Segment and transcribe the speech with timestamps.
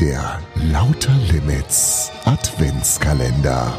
[0.00, 3.70] Der Lauter Limits Adventskalender.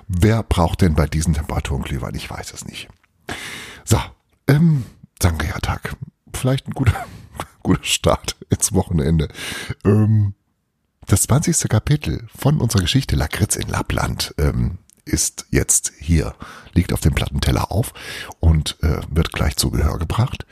[0.06, 2.14] Wer braucht denn bei diesen Temperaturen Glühwein?
[2.14, 2.88] Ich weiß es nicht.
[3.84, 3.98] So,
[4.46, 4.84] ähm,
[5.20, 5.96] Sangria-Tag.
[6.32, 7.06] Vielleicht ein guter,
[7.62, 9.28] guter Start ins Wochenende.
[9.84, 10.34] Ähm,
[11.08, 11.68] das 20.
[11.70, 16.34] Kapitel von unserer Geschichte Lakritz in Lappland ähm, ist jetzt hier,
[16.74, 17.94] liegt auf dem Plattenteller auf
[18.40, 20.44] und äh, wird gleich zu Gehör gebracht.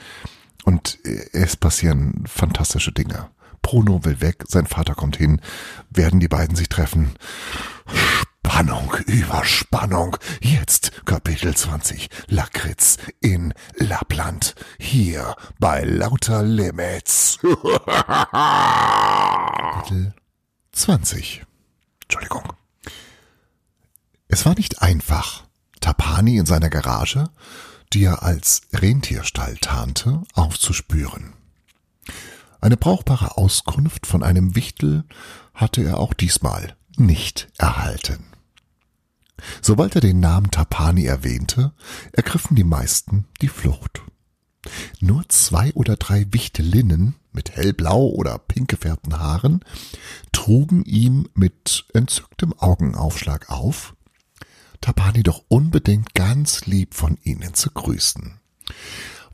[0.65, 3.29] Und äh, es passieren fantastische Dinge.
[3.61, 5.43] Bruno will weg, sein Vater kommt hin,
[5.91, 7.11] werden die beiden sich treffen.
[8.43, 10.17] Spannung über Spannung.
[10.41, 12.09] Jetzt Kapitel 20.
[12.29, 14.55] Lakritz in Lappland.
[14.79, 17.39] Hier bei Lauter Limits.
[20.77, 21.43] 20.
[22.03, 22.53] Entschuldigung.
[24.29, 25.45] Es war nicht einfach,
[25.81, 27.31] Tapani in seiner Garage,
[27.95, 31.33] die er als Rentierstall tarnte, aufzuspüren.
[32.61, 35.05] Eine brauchbare Auskunft von einem Wichtel
[35.55, 38.27] hatte er auch diesmal nicht erhalten.
[39.63, 41.73] Sobald er den Namen Tapani erwähnte,
[42.13, 44.03] ergriffen die meisten die Flucht.
[45.01, 49.65] Nur zwei oder drei Wichtelinnen mit hellblau oder pink gefärbten Haaren
[50.33, 53.95] trugen ihm mit entzücktem Augenaufschlag auf,
[54.81, 58.41] Tapani doch unbedingt ganz lieb von ihnen zu grüßen.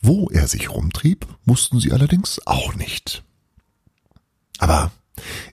[0.01, 3.25] Wo er sich rumtrieb, wussten sie allerdings auch nicht.
[4.59, 4.93] Aber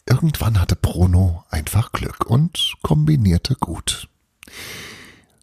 [0.06, 4.10] irgendwann hatte Bruno einfach Glück und kombinierte gut.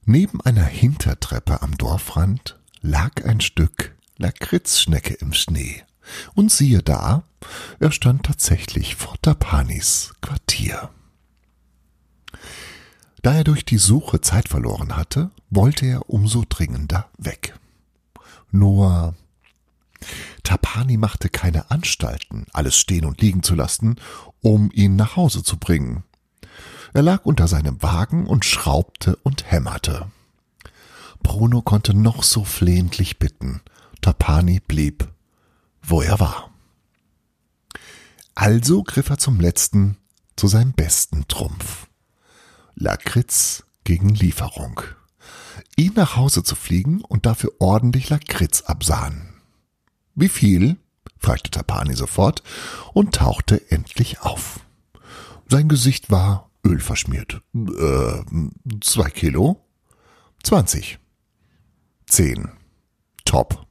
[0.05, 5.83] Neben einer Hintertreppe am Dorfrand lag ein Stück Lakritzschnecke im Schnee.
[6.34, 7.25] Und siehe da,
[7.78, 10.91] er stand tatsächlich vor Tapanis Quartier.
[13.22, 17.59] Da er durch die Suche Zeit verloren hatte, wollte er umso dringender weg.
[18.50, 19.15] Nur
[20.43, 23.97] Tapani machte keine Anstalten, alles stehen und liegen zu lassen,
[24.43, 26.05] um ihn nach Hause zu bringen.
[26.95, 30.11] Er lag unter seinem Wagen und schraubte und hämmerte.
[31.22, 33.61] Bruno konnte noch so flehentlich bitten.
[34.00, 35.09] Tapani blieb,
[35.86, 36.50] wo er war.
[38.34, 39.97] Also griff er zum letzten,
[40.36, 41.88] zu seinem besten Trumpf.
[42.74, 44.82] Lakritz gegen Lieferung
[45.76, 49.34] ihn nach Hause zu fliegen und dafür ordentlich Lakritz absahen.
[50.14, 50.76] Wie viel?
[51.19, 52.42] fragte Tapani sofort
[52.92, 54.60] und tauchte endlich auf.
[55.48, 57.41] Sein Gesicht war ölverschmiert.
[57.54, 58.22] Äh,
[58.80, 59.64] zwei Kilo?
[60.42, 60.98] Zwanzig.
[62.06, 62.50] Zehn.
[63.24, 63.66] Top.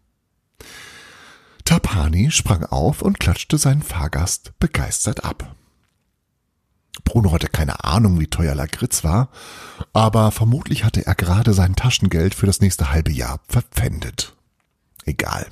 [1.65, 5.55] Tapani sprang auf und klatschte seinen Fahrgast begeistert ab.
[7.03, 9.29] Bruno hatte keine Ahnung, wie teuer Lakritz war,
[9.91, 14.35] aber vermutlich hatte er gerade sein Taschengeld für das nächste halbe Jahr verpfändet.
[15.05, 15.47] Egal.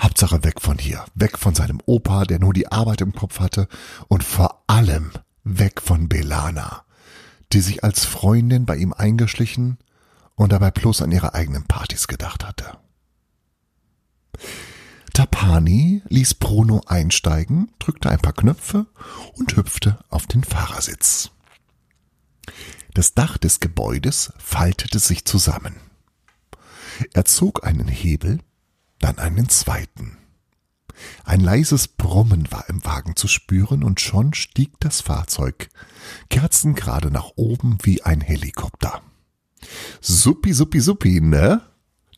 [0.00, 3.68] Hauptsache weg von hier, weg von seinem Opa, der nur die Arbeit im Kopf hatte,
[4.06, 5.10] und vor allem
[5.42, 6.84] weg von Belana,
[7.52, 9.78] die sich als Freundin bei ihm eingeschlichen
[10.36, 12.78] und dabei bloß an ihre eigenen Partys gedacht hatte.
[15.18, 18.86] Tapani ließ Bruno einsteigen, drückte ein paar Knöpfe
[19.34, 21.32] und hüpfte auf den Fahrersitz.
[22.94, 25.74] Das Dach des Gebäudes faltete sich zusammen.
[27.14, 28.38] Er zog einen Hebel,
[29.00, 30.18] dann einen zweiten.
[31.24, 35.68] Ein leises Brummen war im Wagen zu spüren und schon stieg das Fahrzeug
[36.30, 39.02] kerzengerade nach oben wie ein Helikopter.
[40.00, 41.62] Suppi, suppi, suppi, ne?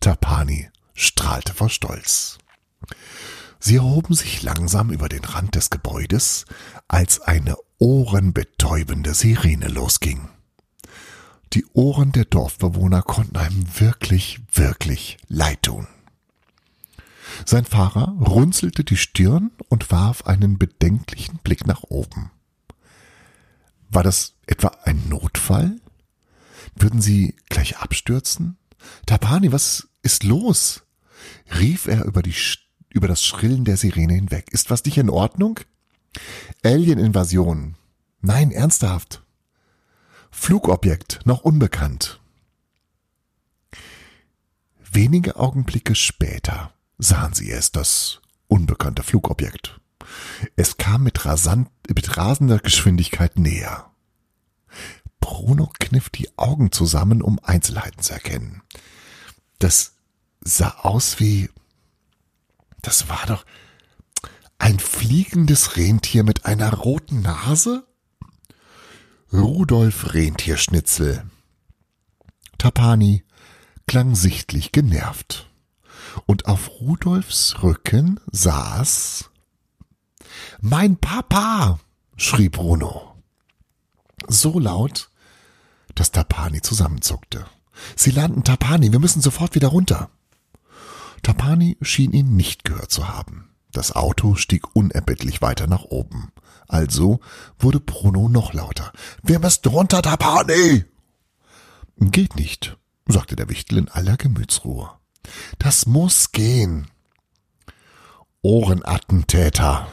[0.01, 2.40] Tapani strahlte vor Stolz.
[3.59, 6.47] Sie erhoben sich langsam über den Rand des Gebäudes,
[6.89, 10.29] als eine ohrenbetäubende Sirene losging.
[11.53, 15.89] Die Ohren der Dorfbewohner konnten einem wirklich, wirklich leid tun.
[17.45, 22.31] Sein Fahrer runzelte die Stirn und warf einen bedenklichen Blick nach oben.
[23.89, 25.81] War das etwa ein Notfall?
[26.77, 28.57] Würden sie gleich abstürzen?
[29.07, 30.83] Tapani, was ist los?
[31.59, 32.33] rief er über die
[32.91, 34.53] über das Schrillen der Sirene hinweg.
[34.53, 35.61] Ist was nicht in Ordnung?
[36.65, 37.77] Alien-Invasion.
[38.21, 39.23] Nein, ernsthaft.
[40.31, 42.21] Flugobjekt noch unbekannt.
[44.93, 49.81] Wenige Augenblicke später sahen sie es, das unbekannte Flugobjekt.
[50.57, 53.91] Es kam mit, rasant, mit rasender Geschwindigkeit näher.
[55.21, 58.63] Bruno kniff die Augen zusammen, um Einzelheiten zu erkennen.
[59.59, 59.95] Das
[60.41, 61.51] sah aus wie.
[62.83, 63.45] Das war doch
[64.59, 67.87] ein fliegendes Rentier mit einer roten Nase?
[69.33, 71.25] Rudolf Rentierschnitzel.
[72.59, 73.25] Tapani
[73.87, 75.51] klang sichtlich genervt.
[76.27, 79.31] Und auf Rudolfs Rücken saß
[80.61, 81.79] Mein Papa,
[82.17, 83.15] schrie Bruno.
[84.29, 85.11] So laut,
[85.95, 87.47] dass Tapani zusammenzuckte.
[87.97, 90.11] Sie landen, Tapani, wir müssen sofort wieder runter.
[91.23, 93.51] Tapani schien ihn nicht gehört zu haben.
[93.73, 96.33] Das Auto stieg unerbittlich weiter nach oben.
[96.67, 97.21] Also
[97.59, 98.93] wurde Bruno noch lauter.
[99.23, 100.85] Wir müssen runter, Tapani!
[101.99, 102.77] Geht nicht,
[103.07, 104.91] sagte der Wichtel in aller Gemütsruhe.
[105.59, 106.89] Das muss gehen.
[108.43, 109.89] Ohrenattentäter.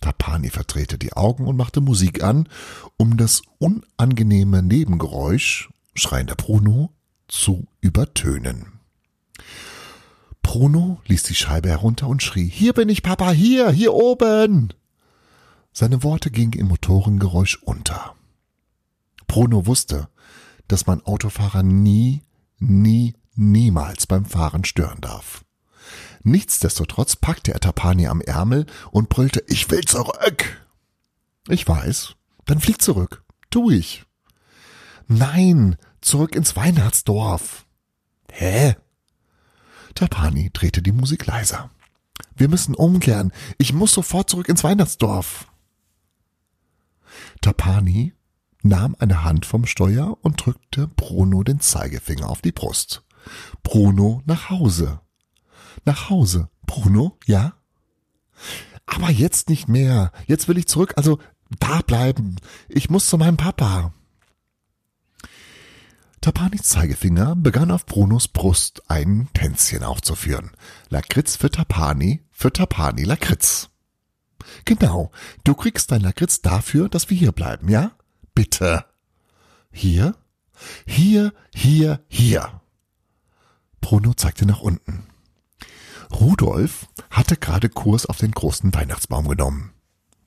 [0.00, 2.48] Tapani verdrehte die Augen und machte Musik an,
[2.96, 6.92] um das unangenehme Nebengeräusch, schreiender Bruno,
[7.28, 8.75] zu übertönen.
[10.56, 14.72] Bruno ließ die Scheibe herunter und schrie, Hier bin ich, Papa, hier, hier oben.
[15.70, 18.14] Seine Worte gingen im Motorengeräusch unter.
[19.26, 20.08] Bruno wusste,
[20.66, 22.22] dass man Autofahrer nie,
[22.58, 25.44] nie, niemals beim Fahren stören darf.
[26.22, 30.66] Nichtsdestotrotz packte er Tapani am Ärmel und brüllte, ich will zurück.
[31.48, 32.14] Ich weiß,
[32.46, 33.24] dann flieg zurück.
[33.50, 34.06] Tu ich.
[35.06, 37.66] Nein, zurück ins Weihnachtsdorf.
[38.32, 38.76] Hä?
[39.96, 41.70] Tapani drehte die Musik leiser.
[42.36, 43.32] Wir müssen umkehren.
[43.58, 45.50] Ich muss sofort zurück ins Weihnachtsdorf.
[47.40, 48.12] Tapani
[48.62, 53.04] nahm eine Hand vom Steuer und drückte Bruno den Zeigefinger auf die Brust.
[53.62, 55.00] Bruno nach Hause.
[55.84, 56.48] Nach Hause.
[56.66, 57.54] Bruno, ja?
[58.84, 60.12] Aber jetzt nicht mehr.
[60.26, 61.18] Jetzt will ich zurück, also
[61.58, 62.36] da bleiben.
[62.68, 63.94] Ich muss zu meinem Papa.
[66.26, 70.50] Tapanis Zeigefinger begann auf Brunos Brust ein Tänzchen aufzuführen.
[70.88, 73.70] Lakritz für Tapani, für Tapani Lakritz.
[74.64, 75.12] Genau,
[75.44, 77.92] du kriegst dein Lakritz dafür, dass wir hier bleiben, ja?
[78.34, 78.86] Bitte.
[79.70, 80.16] Hier?
[80.84, 82.60] Hier, hier, hier.
[83.80, 85.06] Bruno zeigte nach unten.
[86.10, 89.74] Rudolf hatte gerade Kurs auf den großen Weihnachtsbaum genommen.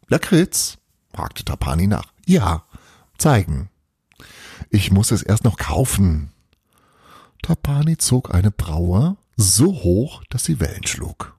[0.08, 0.78] Lakritz?
[1.14, 2.14] fragte Tapani nach.
[2.26, 2.64] Ja,
[3.18, 3.70] zeigen.
[4.70, 6.32] Ich muss es erst noch kaufen.
[7.42, 11.38] Tapani zog eine Braue so hoch, dass sie Wellen schlug.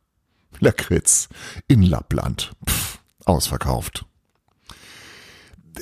[0.58, 1.28] Lakritz
[1.68, 2.52] in Lappland.
[2.66, 4.06] Pff, ausverkauft.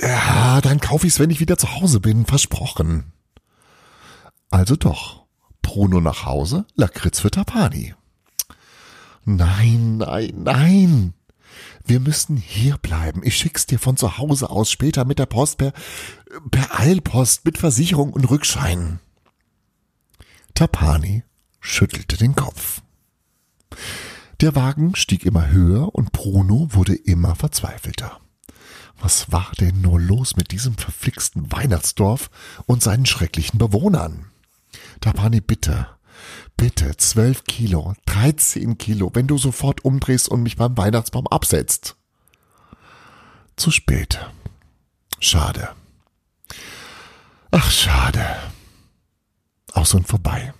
[0.00, 3.12] Ja, dann kauf ich's, wenn ich wieder zu Hause bin, versprochen.
[4.50, 5.26] Also doch.
[5.62, 7.94] Bruno nach Hause, Lakritz für Tapani.
[9.24, 11.14] Nein, nein, nein.
[11.84, 13.22] Wir müssen hier bleiben.
[13.24, 15.72] Ich schick's dir von zu Hause aus später mit der Post per,
[16.50, 19.00] per Eilpost mit Versicherung und Rückschein.
[20.54, 21.22] Tapani
[21.60, 22.82] schüttelte den Kopf.
[24.40, 28.20] Der Wagen stieg immer höher und Bruno wurde immer verzweifelter.
[29.00, 32.30] Was war denn nur los mit diesem verflixten Weihnachtsdorf
[32.66, 34.26] und seinen schrecklichen Bewohnern?
[35.00, 35.88] Tapani, bitte,
[36.58, 41.96] Bitte, zwölf Kilo, dreizehn Kilo, wenn du sofort umdrehst und mich beim Weihnachtsbaum absetzt.
[43.54, 44.18] Zu spät.
[45.20, 45.68] Schade.
[47.52, 48.24] Ach, schade.
[49.72, 50.52] Aus und vorbei.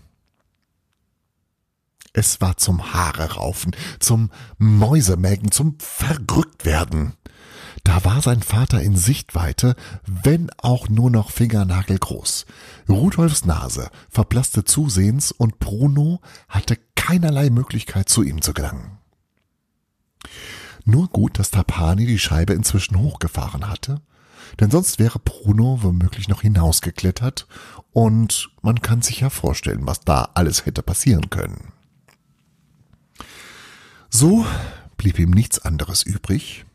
[2.12, 7.14] Es war zum Haare raufen, zum Mäusemelken, zum Verrücktwerden.
[7.88, 12.45] Da war sein Vater in Sichtweite, wenn auch nur noch fingernagelgroß.
[12.87, 18.99] Rudolfs Nase verblasste zusehends und Bruno hatte keinerlei Möglichkeit zu ihm zu gelangen.
[20.85, 24.02] Nur gut, dass Tapani die Scheibe inzwischen hochgefahren hatte,
[24.61, 27.47] denn sonst wäre Bruno womöglich noch hinausgeklettert
[27.95, 31.73] und man kann sich ja vorstellen, was da alles hätte passieren können.
[34.11, 34.45] So
[34.99, 36.66] blieb ihm nichts anderes übrig,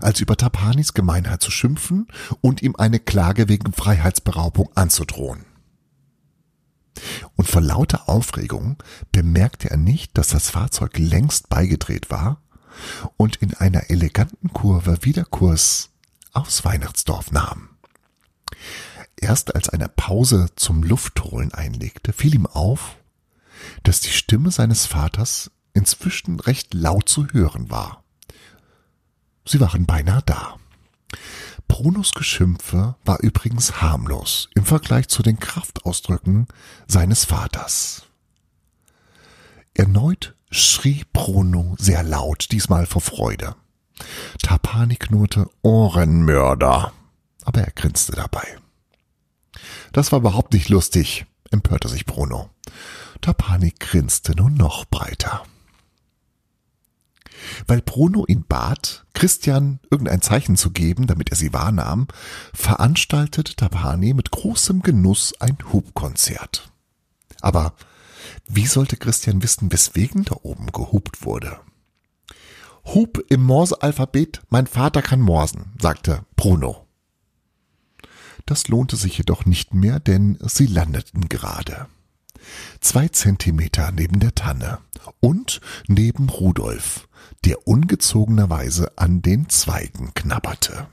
[0.00, 2.08] als über Tapanis Gemeinheit zu schimpfen
[2.40, 5.44] und ihm eine Klage wegen Freiheitsberaubung anzudrohen.
[7.34, 12.40] Und vor lauter Aufregung bemerkte er nicht, dass das Fahrzeug längst beigedreht war
[13.16, 15.90] und in einer eleganten Kurve wieder Kurs
[16.32, 17.70] aufs Weihnachtsdorf nahm.
[19.16, 22.96] Erst als eine Pause zum Luftholen einlegte, fiel ihm auf,
[23.82, 28.04] dass die Stimme seines Vaters inzwischen recht laut zu hören war.
[29.46, 30.56] Sie waren beinahe da.
[31.68, 36.48] Brunos Geschimpfe war übrigens harmlos im Vergleich zu den Kraftausdrücken
[36.86, 38.06] seines Vaters.
[39.74, 43.54] Erneut schrie Bruno sehr laut, diesmal vor Freude.
[44.42, 46.92] Tapani knurrte Ohrenmörder,
[47.44, 48.58] aber er grinste dabei.
[49.92, 52.50] Das war überhaupt nicht lustig, empörte sich Bruno.
[53.20, 55.44] Tapani grinste nun noch breiter.
[57.66, 62.06] Weil Bruno ihn bat, Christian irgendein Zeichen zu geben, damit er sie wahrnahm,
[62.52, 66.70] veranstaltete Tapani mit großem Genuss ein Hubkonzert.
[67.40, 67.74] Aber
[68.48, 71.58] wie sollte Christian wissen, weswegen da oben gehupt wurde?
[72.84, 76.86] Hub im Morsealphabet, mein Vater kann morsen, sagte Bruno.
[78.46, 81.88] Das lohnte sich jedoch nicht mehr, denn sie landeten gerade.
[82.80, 84.78] Zwei Zentimeter neben der Tanne
[85.18, 87.05] und neben Rudolf,
[87.44, 90.88] der ungezogenerweise an den Zweigen knabberte.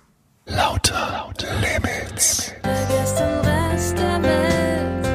[0.46, 2.51] Lauter, lauter Limits.
[2.62, 5.06] Vergiss den Rest der Welt,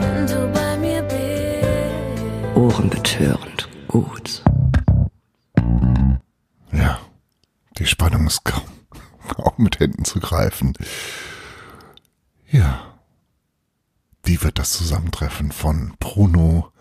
[0.00, 2.56] wenn du bei mir bist.
[2.56, 4.42] Ohrenbetörend gut.
[6.72, 6.98] Ja,
[7.78, 8.62] die Spannung ist kaum,
[9.28, 10.74] kaum mit Händen zu greifen.
[12.50, 12.90] Ja.
[14.26, 16.72] Wie wird das Zusammentreffen von Bruno,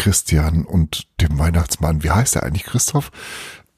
[0.00, 3.10] Christian und dem Weihnachtsmann, wie heißt er eigentlich, Christoph,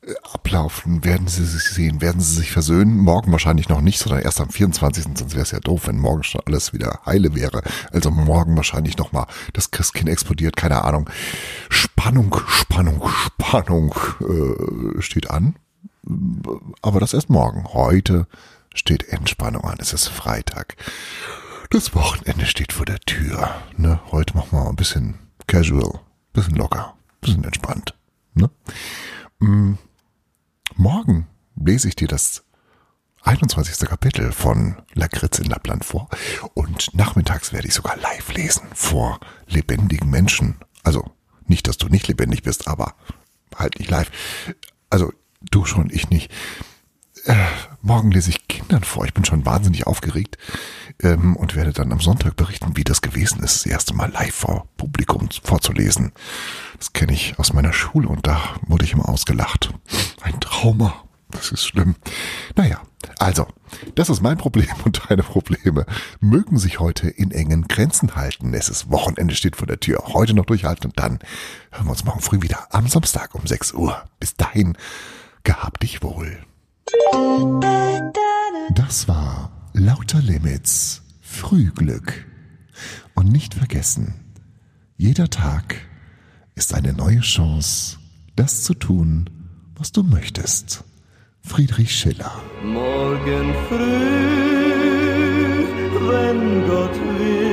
[0.07, 1.05] äh, ablaufen?
[1.05, 2.01] Werden sie sich sehen?
[2.01, 2.97] Werden sie sich versöhnen?
[2.97, 5.05] Morgen wahrscheinlich noch nicht, sondern erst am 24.
[5.17, 7.63] Sonst wäre es ja doof, wenn morgen schon alles wieder heile wäre.
[7.91, 11.11] Also morgen wahrscheinlich nochmal das Christkind explodiert, keine Ahnung.
[11.69, 15.57] Spannung, Spannung, Spannung äh, steht an.
[16.83, 17.65] Aber das erst morgen.
[17.73, 18.29] Heute
[18.75, 19.79] steht Entspannung an.
[19.81, 20.77] Es ist Freitag.
[21.71, 23.51] Das Wochenende steht vor der Tür.
[23.77, 23.99] Ne?
[24.13, 26.01] Heute machen wir ein bisschen casual,
[26.33, 27.95] bisschen locker, bisschen entspannt.
[28.35, 28.51] Ne?
[29.39, 29.75] Mm,
[30.77, 32.45] morgen lese ich dir das
[33.23, 33.89] 21.
[33.89, 36.09] Kapitel von Lakritz in Lappland vor
[36.55, 40.57] und nachmittags werde ich sogar live lesen vor lebendigen Menschen.
[40.83, 41.05] Also
[41.47, 42.95] nicht, dass du nicht lebendig bist, aber
[43.55, 44.11] halt nicht live.
[44.91, 46.33] Also du schon, ich nicht.
[47.25, 47.37] Äh,
[47.83, 49.05] morgen lese ich Kindern vor.
[49.05, 50.39] Ich bin schon wahnsinnig aufgeregt
[51.01, 54.35] ähm, und werde dann am Sonntag berichten, wie das gewesen ist, das erste Mal live
[54.35, 56.13] vor Publikum vorzulesen.
[56.79, 59.73] Das kenne ich aus meiner Schule und da wurde ich immer ausgelacht.
[60.21, 61.05] Ein Trauma.
[61.31, 61.95] Das ist schlimm.
[62.57, 62.83] Naja,
[63.19, 63.47] also,
[63.95, 65.87] das ist mein Problem und deine Probleme.
[66.21, 68.53] Mögen sich heute in engen Grenzen halten.
[68.53, 70.03] Es ist Wochenende, steht vor der Tür.
[70.09, 71.21] Heute noch durchhalten und dann
[71.71, 74.03] hören wir uns morgen früh wieder am Samstag um 6 Uhr.
[74.21, 74.77] Bis dahin,
[75.45, 76.45] gehab dich wohl.
[78.75, 82.27] Das war Lauter Limits Frühglück.
[83.15, 84.15] Und nicht vergessen,
[84.97, 85.77] jeder Tag
[86.55, 87.99] ist eine neue Chance,
[88.37, 89.31] das zu tun,
[89.77, 90.85] was du möchtest.
[91.41, 92.33] Friedrich Schiller.
[92.65, 93.79] Morgen früh,
[96.09, 97.52] wenn Gott will